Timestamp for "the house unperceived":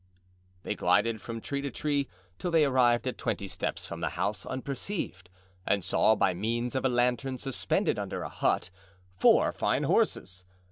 4.01-5.29